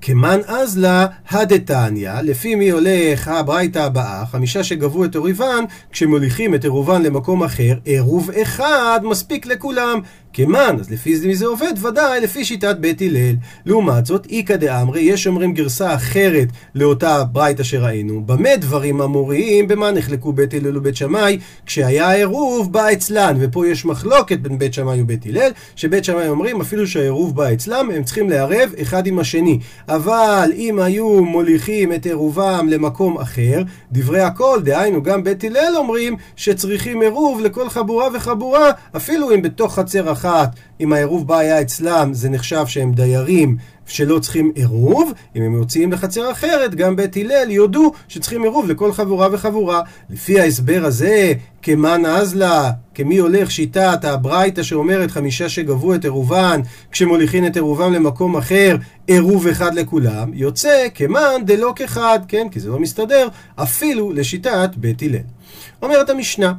כמן 0.00 0.40
אז 0.46 0.78
לה 0.78 1.06
הדתניא, 1.30 2.12
לפי 2.22 2.54
מי 2.54 2.70
הולך 2.70 3.28
הברייתא 3.28 3.78
הבאה, 3.78 4.26
חמישה 4.26 4.64
שגבו 4.64 5.04
את 5.04 5.14
עירובן, 5.14 5.64
כשמוליכים 5.92 6.54
את 6.54 6.64
עירובן 6.64 7.02
למקום 7.02 7.44
אחר, 7.44 7.74
עירוב 7.84 8.30
אחד 8.30 9.00
מספיק 9.02 9.46
לכולם. 9.46 10.00
כמן, 10.32 10.76
אז 10.80 10.90
לפי 10.90 11.20
מי 11.26 11.36
זה 11.36 11.46
עובד? 11.46 11.72
ודאי, 11.82 12.20
לפי 12.20 12.44
שיטת 12.44 12.76
בית 12.80 13.02
הלל. 13.02 13.34
לעומת 13.66 14.06
זאת, 14.06 14.26
איכא 14.30 14.56
דאמרי, 14.56 15.00
יש 15.00 15.26
אומרים 15.26 15.54
גרסה 15.54 15.94
אחרת 15.94 16.48
לאותה 16.74 17.24
ברייתא 17.24 17.62
שראינו. 17.62 18.26
במה 18.26 18.56
דברים 18.56 19.02
אמוריים? 19.02 19.68
במה 19.68 19.90
נחלקו 19.90 20.32
בית 20.32 20.54
הלל 20.54 20.76
ובית 20.78 20.96
שמאי? 20.96 21.38
כשהיה 21.66 22.10
עירוב 22.10 22.72
בא 22.72 22.92
אצלן, 22.92 23.36
ופה 23.40 23.66
יש 23.66 23.84
מחלוקת 23.84 24.38
בין 24.38 24.58
בית 24.58 24.74
שמאי 24.74 25.02
ובית 25.02 25.26
הלל, 25.26 25.50
שבית 25.76 26.04
שמאי 26.04 26.28
אומרים 26.28 26.60
אפילו 26.60 26.86
שהעירוב 26.86 27.36
בא 27.36 27.52
אצלם, 27.52 27.90
הם 27.94 28.04
צריכים 28.04 28.30
לערב 28.30 28.72
אחד 28.82 29.06
עם 29.06 29.18
השני. 29.18 29.58
אבל 29.88 30.50
אם 30.56 30.78
היו 30.80 31.24
מוליכים 31.24 31.92
את 31.92 32.06
עירובם 32.06 32.66
למקום 32.70 33.18
אחר, 33.18 33.62
דברי 33.92 34.20
הכל, 34.20 34.60
דהיינו 34.64 35.02
גם 35.02 35.24
בית 35.24 35.44
הלל 35.44 35.74
אומרים 35.76 36.16
שצריכים 36.36 37.02
עירוב 37.02 37.40
לכל 37.40 37.68
חבורה 37.68 38.08
וחבורה, 38.14 38.70
אפילו 38.96 39.34
אם 39.34 39.42
בתוך 39.42 39.74
חצר 39.74 40.12
אחת, 40.12 40.27
אם 40.80 40.92
העירוב 40.92 41.26
בה 41.26 41.38
היה 41.38 41.60
אצלם, 41.60 42.10
זה 42.14 42.28
נחשב 42.28 42.66
שהם 42.66 42.92
דיירים 42.92 43.56
שלא 43.88 44.18
צריכים 44.18 44.52
עירוב, 44.54 45.12
אם 45.36 45.42
הם 45.42 45.54
יוצאים 45.54 45.92
לחצר 45.92 46.30
אחרת, 46.32 46.74
גם 46.74 46.96
בית 46.96 47.16
הלל 47.16 47.50
יודו 47.50 47.92
שצריכים 48.08 48.42
עירוב 48.42 48.70
לכל 48.70 48.92
חבורה 48.92 49.28
וחבורה. 49.32 49.82
לפי 50.10 50.40
ההסבר 50.40 50.80
הזה, 50.84 51.32
כמאן 51.62 52.06
אזלה, 52.06 52.70
כמי 52.94 53.18
הולך 53.18 53.50
שיטת 53.50 54.04
הברייתא 54.04 54.62
שאומרת 54.62 55.10
חמישה 55.10 55.48
שגבו 55.48 55.94
את 55.94 56.04
עירובן, 56.04 56.60
כשמוליכין 56.92 57.46
את 57.46 57.56
עירובם 57.56 57.92
למקום 57.92 58.36
אחר, 58.36 58.76
עירוב 59.06 59.46
אחד 59.46 59.74
לכולם, 59.74 60.30
יוצא 60.34 60.86
כמאן 60.94 61.44
דלא 61.44 61.72
כחד, 61.76 62.18
כן? 62.28 62.46
כי 62.50 62.60
זה 62.60 62.68
לא 62.68 62.78
מסתדר, 62.78 63.28
אפילו 63.56 64.12
לשיטת 64.12 64.70
בית 64.76 65.02
הלל. 65.02 65.18
אומרת 65.82 66.10
המשנה, 66.10 66.52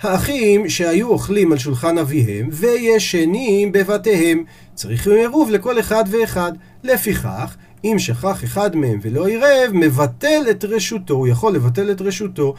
האחים 0.00 0.68
שהיו 0.68 1.08
אוכלים 1.08 1.52
על 1.52 1.58
שולחן 1.58 1.98
אביהם 1.98 2.48
וישנים 2.52 3.72
בבתיהם, 3.72 4.44
צריכים 4.74 5.12
עירוב 5.12 5.50
לכל 5.50 5.80
אחד 5.80 6.04
ואחד. 6.10 6.52
לפיכך, 6.84 7.56
אם 7.84 7.98
שכח 7.98 8.44
אחד 8.44 8.76
מהם 8.76 8.98
ולא 9.02 9.26
עירב, 9.26 9.70
מבטל 9.72 10.42
את 10.50 10.64
רשותו, 10.64 11.14
הוא 11.14 11.28
יכול 11.28 11.54
לבטל 11.54 11.90
את 11.90 12.00
רשותו. 12.00 12.54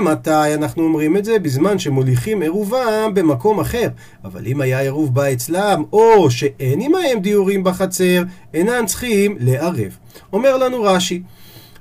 מתי 0.00 0.54
אנחנו 0.54 0.82
אומרים 0.82 1.16
את 1.16 1.24
זה? 1.24 1.38
בזמן 1.38 1.78
שמוליכים 1.78 2.42
עירובם 2.42 3.10
במקום 3.14 3.60
אחר. 3.60 3.88
אבל 4.24 4.46
אם 4.46 4.60
היה 4.60 4.80
עירוב 4.80 5.14
בא 5.14 5.32
אצלם, 5.32 5.82
או 5.92 6.30
שאין 6.30 6.80
עמהם 6.80 7.20
דיורים 7.20 7.64
בחצר, 7.64 8.22
אינם 8.54 8.86
צריכים 8.86 9.36
לערב. 9.40 9.96
אומר 10.32 10.56
לנו 10.56 10.82
רש"י, 10.82 11.22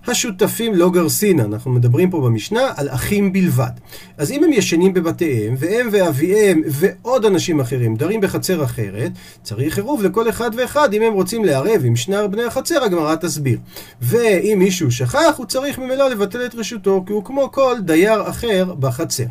השותפים 0.10 0.76
לא 0.76 0.90
גרסין, 0.90 1.40
אנחנו 1.40 1.72
מדברים 1.72 2.10
פה 2.10 2.22
במשנה 2.22 2.72
על 2.76 2.90
אחים 2.90 3.34
בלבד. 3.34 3.72
אז 4.18 4.32
אם 4.32 4.44
הם 4.44 4.54
ישנים 4.54 4.94
בבתיהם, 4.94 5.56
והם 5.58 5.88
ואביהם 5.92 6.62
ועוד 6.68 7.26
אנשים 7.26 7.60
אחרים 7.60 7.96
דרים 7.96 8.22
בחצר 8.22 8.64
אחרת, 8.64 9.12
צריך 9.44 9.78
עירוב 9.78 10.04
לכל 10.04 10.30
אחד 10.30 10.52
ואחד 10.58 10.94
אם 10.94 11.02
הם 11.02 11.14
רוצים 11.14 11.46
לערב 11.46 11.82
עם 11.86 11.96
שני 11.96 12.28
בני 12.32 12.44
החצר, 12.44 12.84
הגמרא 12.84 13.16
תסביר. 13.16 13.60
ואם 14.02 14.56
מישהו 14.60 14.92
שכח, 14.92 15.36
הוא 15.38 15.46
צריך 15.46 15.80
ממילא 15.80 16.10
לבטל 16.10 16.46
את 16.46 16.56
רשותו, 16.56 17.04
כי 17.08 17.14
הוא 17.14 17.24
כמו 17.26 17.52
כל 17.52 17.76
דייר 17.82 18.30
אחר 18.30 18.74
בחצר. 18.80 19.24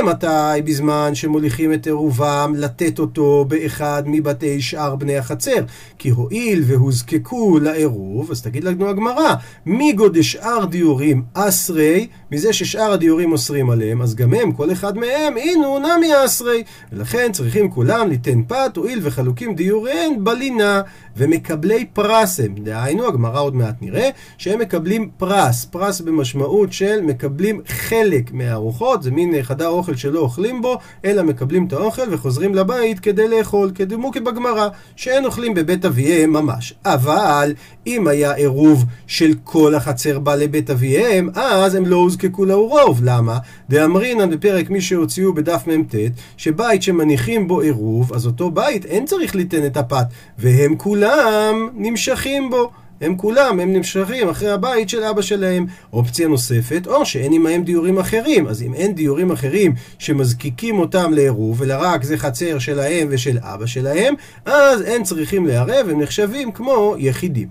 מתי 0.00 0.62
בזמן 0.64 1.14
שמוליכים 1.14 1.72
את 1.72 1.86
עירובם 1.86 2.52
לתת 2.56 2.98
אותו 2.98 3.44
באחד 3.48 4.02
מבתי 4.06 4.60
שאר 4.60 4.96
בני 4.96 5.16
החצר. 5.16 5.64
כי 5.98 6.08
הואיל 6.08 6.62
והוזקקו 6.66 7.58
לעירוב, 7.58 8.30
אז 8.30 8.42
תגיד 8.42 8.64
לנו 8.64 8.88
הגמרא, 8.88 9.34
מי 9.66 9.92
גודשאר 9.92 10.64
דיורים 10.64 11.22
אסרי, 11.34 12.06
מזה 12.32 12.52
ששאר 12.52 12.92
הדיורים 12.92 13.32
אוסרים 13.32 13.70
עליהם, 13.70 14.02
אז 14.02 14.14
גם 14.14 14.34
הם, 14.34 14.52
כל 14.52 14.72
אחד 14.72 14.98
מהם, 14.98 15.36
אינו 15.36 15.78
נמי 15.78 16.08
אסרי. 16.24 16.62
ולכן 16.92 17.32
צריכים 17.32 17.70
כולם 17.70 18.08
ליתן 18.08 18.42
פת, 18.42 18.76
הואיל 18.76 18.98
וחלוקים 19.02 19.54
דיוריהן 19.54 20.24
בלינה, 20.24 20.82
ומקבלי 21.16 21.84
פרס 21.84 22.40
הם. 22.40 22.54
דהיינו, 22.54 23.08
הגמרא 23.08 23.40
עוד 23.40 23.54
מעט 23.54 23.74
נראה, 23.80 24.08
שהם 24.38 24.60
מקבלים 24.60 25.10
פרס, 25.16 25.64
פרס 25.64 26.00
במשמעות 26.00 26.72
של 26.72 27.00
מקבלים 27.00 27.60
חלק 27.68 28.32
מהארוחות, 28.32 29.02
זה 29.02 29.10
מין 29.10 29.42
חדר 29.42 29.68
אוכל 29.68 29.96
שלא 29.96 30.20
אוכלים 30.20 30.62
בו, 30.62 30.78
אלא 31.04 31.22
מקבלים 31.22 31.66
את 31.66 31.72
האוכל 31.72 32.14
וחוזרים 32.14 32.54
לבית 32.54 33.00
כדי 33.00 33.28
לאכול, 33.28 33.70
כדמוקי 33.74 34.20
בגמרא, 34.20 34.68
שאין 34.96 35.24
אוכלים 35.24 35.54
בבית 35.54 35.84
אביהם 35.84 36.32
ממש. 36.32 36.74
אבל, 36.84 37.54
אם 37.86 38.08
היה 38.08 38.32
עירוב 38.32 38.84
של 39.06 39.34
כל 39.44 39.74
החצר 39.74 40.18
בא 40.18 40.34
לבית 40.34 40.70
אביהם, 40.70 41.30
אז 41.34 41.74
הם 41.74 41.86
לא 41.86 41.96
הוזקקו 42.22 42.44
לעורוב. 42.44 43.00
למה? 43.04 43.38
דאמרינן 43.70 44.30
בפרק 44.30 44.70
מי 44.70 44.80
שהוציאו 44.80 45.34
בדף 45.34 45.66
מ"ט, 45.66 45.94
שבית 46.36 46.82
שמניחים 46.82 47.48
בו 47.48 47.60
עירוב, 47.60 48.12
אז 48.12 48.26
אותו 48.26 48.50
בית 48.50 48.84
אין 48.84 49.06
צריך 49.06 49.34
ליתן 49.34 49.66
את 49.66 49.76
הפת, 49.76 50.06
והם 50.38 50.76
כולם 50.76 51.68
נמשכים 51.74 52.50
בו. 52.50 52.70
הם 53.00 53.16
כולם, 53.16 53.60
הם 53.60 53.72
נמשכים 53.72 54.28
אחרי 54.28 54.50
הבית 54.50 54.88
של 54.88 55.04
אבא 55.04 55.22
שלהם. 55.22 55.66
אופציה 55.92 56.28
נוספת, 56.28 56.86
או 56.86 57.06
שאין 57.06 57.32
עמהם 57.32 57.62
דיורים 57.62 57.98
אחרים. 57.98 58.46
אז 58.46 58.62
אם 58.62 58.74
אין 58.74 58.94
דיורים 58.94 59.30
אחרים 59.30 59.74
שמזקיקים 59.98 60.78
אותם 60.78 61.12
לעירוב, 61.12 61.62
אלא 61.62 61.74
רק 61.78 62.04
זה 62.04 62.18
חצר 62.18 62.58
שלהם 62.58 63.08
ושל 63.10 63.38
אבא 63.40 63.66
שלהם, 63.66 64.14
אז 64.44 64.82
אין 64.82 65.04
צריכים 65.04 65.46
לערב, 65.46 65.88
הם 65.90 66.00
נחשבים 66.00 66.52
כמו 66.52 66.94
יחידים. 66.98 67.48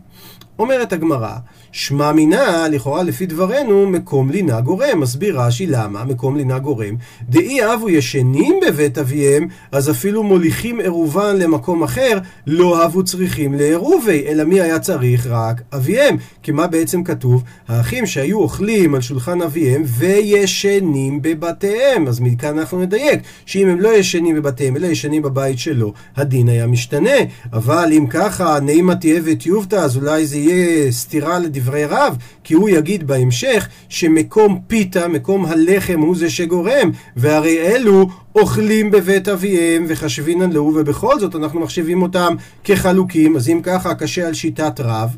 אומרת 0.60 0.94
הגמרא, 0.94 1.36
שמע 1.72 2.12
מינה, 2.12 2.68
לכאורה 2.68 3.04
לפי 3.04 3.26
דברנו, 3.26 3.88
מקום 3.88 4.30
לינה 4.30 4.62
גורם. 4.62 5.00
מסביר 5.00 5.42
רש"י 5.42 5.68
למה 5.68 6.04
מקום 6.04 6.38
לינה 6.38 6.60
גורם. 6.60 6.96
דאי 7.30 7.74
אבו 7.74 7.90
ישנים 7.90 8.60
בבית 8.68 8.98
אביהם, 8.98 9.48
אז 9.72 9.90
אפילו 9.90 10.24
מוליכים 10.24 10.80
עירובן 10.80 11.38
למקום 11.38 11.84
אחר, 11.84 12.20
לא 12.48 12.86
אבו 12.86 13.04
צריכים 13.04 13.54
לעירובי, 13.54 14.24
אלא 14.28 14.44
מי 14.44 14.62
היה 14.62 14.80
צריך? 14.80 15.28
רק 15.28 15.62
אביהם. 15.74 16.18
כי 16.44 16.52
מה 16.52 16.68
בעצם 16.68 17.04
כתוב? 17.04 17.44
האחים 17.68 18.06
שהיו 18.06 18.40
אוכלים 18.40 18.96
על 18.96 19.02
שולחן 19.02 19.42
אביהם 19.42 19.84
וישנים 19.86 21.22
בבתיהם. 21.22 22.08
אז 22.08 22.20
מכאן 22.20 22.60
אנחנו 22.60 22.82
נדייק, 22.82 23.20
שאם 23.46 23.68
הם 23.68 23.82
לא 23.82 23.90
ישנים 23.98 24.36
בבתיהם, 24.36 24.78
אלא 24.78 24.88
ישנים 24.88 25.22
בבית 25.22 25.60
שלו, 25.60 25.94
הדין 26.16 26.50
היה 26.50 26.68
משתנה. 26.68 27.18
אבל 27.54 27.90
אם 27.98 28.08
ככה, 28.10 28.60
נעימה 28.60 28.96
תהיה 28.96 29.22
וטיובתא, 29.24 29.76
אז 29.76 29.98
אולי 29.98 30.26
זה 30.26 30.38
יהיה 30.38 30.92
סתירה 30.92 31.40
לדברי 31.40 31.61
רב, 31.70 32.18
כי 32.44 32.54
הוא 32.54 32.70
יגיד 32.70 33.08
בהמשך 33.08 33.68
שמקום 33.90 34.60
פיתה, 34.68 35.08
מקום 35.08 35.46
הלחם 35.46 36.00
הוא 36.00 36.16
זה 36.16 36.30
שגורם, 36.30 36.92
והרי 37.16 37.60
אלו 37.60 38.10
אוכלים 38.36 38.92
בבית 38.92 39.28
אביהם 39.28 39.86
וחשבינן 39.88 40.52
לו, 40.52 40.64
ובכל 40.64 41.20
זאת 41.20 41.36
אנחנו 41.36 41.60
מחשיבים 41.60 42.02
אותם 42.02 42.36
כחלוקים, 42.64 43.36
אז 43.36 43.50
אם 43.50 43.60
ככה 43.64 43.96
קשה 43.96 44.28
על 44.28 44.34
שיטת 44.34 44.80
רב. 44.80 45.16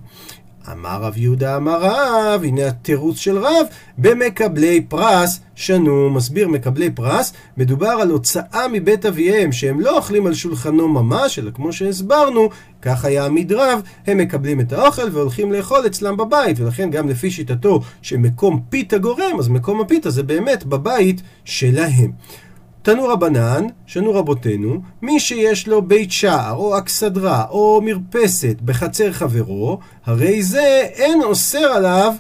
אמר 0.72 1.02
רב 1.02 1.18
יהודה 1.18 1.58
אמר 1.58 1.80
רב, 1.82 2.44
הנה 2.44 2.68
התירוץ 2.68 3.18
של 3.18 3.38
רב, 3.38 3.66
במקבלי 3.98 4.82
פרס 4.82 5.40
שנו, 5.56 6.10
מסביר 6.10 6.48
מקבלי 6.48 6.90
פרס, 6.90 7.34
מדובר 7.58 7.88
על 7.88 8.10
הוצאה 8.10 8.68
מבית 8.72 9.06
אביהם, 9.06 9.52
שהם 9.52 9.80
לא 9.80 9.98
אוכלים 9.98 10.28
על 10.28 10.34
שולחנו 10.34 10.88
ממש, 10.88 11.40
אלא 11.40 11.52
כמו 11.52 11.74
שהסברנו, 11.74 12.50
כך 12.82 13.06
היה 13.06 13.26
המדרב, 13.26 13.82
הם 14.08 14.18
מקבלים 14.18 14.60
את 14.60 14.74
האוכל 14.74 15.10
והולכים 15.12 15.52
לאכול 15.52 15.86
אצלם 15.86 16.18
בבית, 16.18 16.60
ולכן 16.60 16.90
גם 16.90 17.10
לפי 17.10 17.32
שיטתו 17.32 17.82
שמקום 18.02 18.62
פיתה 18.70 18.98
גורם, 18.98 19.40
אז 19.40 19.48
מקום 19.48 19.82
הפיתה 19.82 20.10
זה 20.10 20.24
באמת 20.24 20.66
בבית 20.66 21.22
שלהם. 21.46 22.12
תנו 22.84 23.08
רבנן, 23.08 23.66
שנו 23.86 24.14
רבותינו, 24.14 24.82
מי 25.02 25.20
שיש 25.20 25.68
לו 25.68 25.82
בית 25.82 26.12
שער, 26.12 26.56
או 26.56 26.78
אכסדרה, 26.78 27.46
או 27.50 27.82
מרפסת 27.84 28.56
בחצר 28.66 29.12
חברו, 29.12 29.80
הרי 30.06 30.44
זה 30.44 30.88
אין 30.94 31.24
אוסר 31.24 31.58
עליו. 31.58 32.14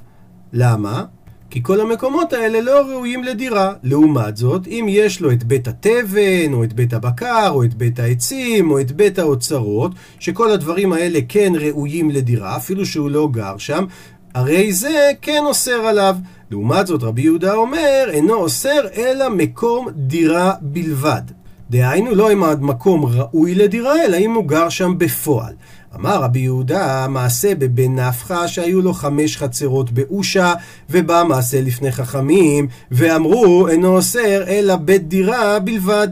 למה? 0.54 1.04
כי 1.50 1.64
כל 1.64 1.82
המקומות 1.82 2.34
האלה 2.34 2.62
לא 2.62 2.82
ראויים 2.82 3.24
לדירה. 3.24 3.74
לעומת 3.84 4.38
זאת, 4.38 4.68
אם 4.68 4.86
יש 4.90 5.22
לו 5.22 5.32
את 5.32 5.44
בית 5.44 5.68
התבן, 5.68 6.54
או 6.54 6.64
את 6.64 6.74
בית 6.74 6.94
הבקר, 6.94 7.50
או 7.50 7.64
את 7.64 7.74
בית 7.74 8.00
העצים, 8.00 8.72
או 8.72 8.80
את 8.80 8.92
בית 8.92 9.20
האוצרות, 9.20 9.92
שכל 10.20 10.52
הדברים 10.52 10.94
האלה 10.94 11.20
כן 11.30 11.54
ראויים 11.60 12.12
לדירה, 12.12 12.58
אפילו 12.58 12.86
שהוא 12.86 13.10
לא 13.10 13.28
גר 13.32 13.58
שם, 13.58 13.86
הרי 14.34 14.74
זה 14.74 15.12
כן 15.22 15.44
אוסר 15.46 15.88
עליו. 15.88 16.16
לעומת 16.54 16.88
זאת 16.88 17.04
רבי 17.04 17.22
יהודה 17.22 17.54
אומר, 17.54 18.06
אינו 18.10 18.34
אוסר 18.34 18.88
אלא 18.98 19.30
מקום 19.30 19.88
דירה 19.96 20.54
בלבד. 20.62 21.22
דהיינו 21.70 22.16
לא 22.16 22.32
אם 22.32 22.44
המקום 22.44 23.06
ראוי 23.06 23.56
לדירה, 23.56 24.06
אלא 24.06 24.18
אם 24.18 24.34
הוא 24.34 24.46
גר 24.46 24.70
שם 24.70 24.94
בפועל. 24.98 25.54
אמר 25.96 26.24
רבי 26.24 26.40
יהודה, 26.40 27.08
מעשה 27.10 27.56
בבן 27.56 28.00
נפחא 28.00 28.48
שהיו 28.48 28.82
לו 28.82 28.94
חמש 28.94 29.38
חצרות 29.38 29.92
באושה, 29.92 30.54
ובא 30.90 31.24
מעשה 31.28 31.62
לפני 31.62 31.92
חכמים, 31.92 32.68
ואמרו 32.92 33.68
אינו 33.68 33.96
אוסר 33.96 34.44
אלא 34.48 34.76
בית 34.76 35.08
דירה 35.08 35.60
בלבד. 35.60 36.08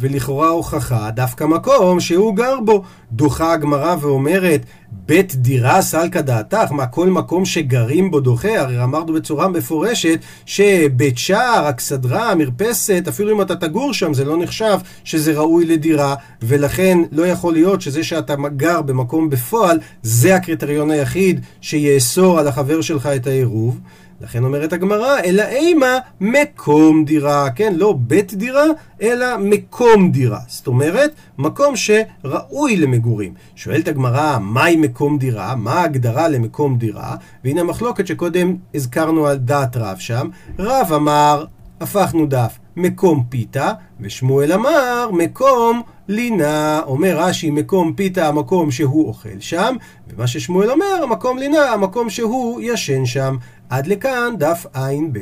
ולכאורה 0.00 0.48
הוכחה 0.48 1.10
דווקא 1.10 1.44
מקום 1.44 2.00
שהוא 2.00 2.36
גר 2.36 2.60
בו. 2.64 2.82
דוחה 3.12 3.52
הגמרא 3.52 3.96
ואומרת, 4.00 4.60
בית 5.06 5.34
דירה 5.34 5.82
סלקא 5.82 6.20
דעתך, 6.20 6.72
מה 6.72 6.86
כל 6.86 7.08
מקום 7.08 7.44
שגרים 7.44 8.10
בו 8.10 8.20
דוחה? 8.20 8.60
הרי 8.60 8.84
אמרנו 8.84 9.12
בצורה 9.12 9.48
מפורשת 9.48 10.18
שבית 10.46 11.18
שער, 11.18 11.70
אכסדרה, 11.70 12.34
מרפסת, 12.34 13.04
אפילו 13.08 13.32
אם 13.36 13.42
אתה 13.42 13.56
תגור 13.56 13.94
שם 13.94 14.14
זה 14.14 14.24
לא 14.24 14.36
נחשב 14.38 14.78
שזה 15.04 15.32
ראוי 15.32 15.66
לדירה, 15.66 16.14
ולכן 16.42 16.98
לא 17.12 17.26
יכול 17.26 17.52
להיות 17.52 17.80
שזה 17.80 18.04
שאתה 18.04 18.34
גר 18.56 18.82
במקום 18.82 19.30
בפועל, 19.30 19.78
זה 20.02 20.36
הקריטריון 20.36 20.90
היחיד 20.90 21.40
שיאסור 21.60 22.38
על 22.38 22.48
החבר 22.48 22.80
שלך 22.80 23.06
את 23.06 23.26
העירוב. 23.26 23.80
לכן 24.20 24.44
אומרת 24.44 24.72
הגמרא, 24.72 25.20
אלא 25.24 25.42
אימה 25.42 25.98
מקום 26.20 27.04
דירה, 27.04 27.50
כן? 27.50 27.74
לא 27.76 27.94
בית 27.98 28.34
דירה, 28.34 28.64
אלא 29.02 29.26
מקום 29.38 30.10
דירה. 30.10 30.40
זאת 30.48 30.66
אומרת, 30.66 31.10
מקום 31.38 31.74
שראוי 31.76 32.76
למגורים. 32.76 33.34
שואלת 33.56 33.88
הגמרא, 33.88 34.38
מהי 34.38 34.76
מקום 34.86 35.18
דירה? 35.18 35.54
מה 35.56 35.72
ההגדרה 35.72 36.28
למקום 36.28 36.78
דירה? 36.78 37.16
והנה 37.44 37.60
המחלוקת 37.60 38.06
שקודם 38.06 38.56
הזכרנו 38.74 39.26
על 39.26 39.36
דעת 39.36 39.76
רב 39.76 39.96
שם. 39.98 40.28
רב 40.58 40.92
אמר, 40.94 41.44
הפכנו 41.80 42.26
דף, 42.26 42.58
מקום 42.76 43.24
פיתה, 43.28 43.72
ושמואל 44.00 44.52
אמר, 44.52 45.10
מקום 45.12 45.82
לינה. 46.08 46.80
אומר 46.86 47.16
רש"י, 47.18 47.50
מקום 47.50 47.92
פיתה, 47.92 48.28
המקום 48.28 48.70
שהוא 48.70 49.08
אוכל 49.08 49.40
שם, 49.40 49.76
ומה 50.08 50.26
ששמואל 50.26 50.70
אומר, 50.70 51.06
מקום 51.10 51.38
לינה, 51.38 51.72
המקום 51.72 52.10
שהוא 52.10 52.60
ישן 52.60 53.06
שם. 53.06 53.36
עד 53.70 53.86
לכאן 53.86 54.34
דף 54.38 54.66
ע"ב. 54.74 55.18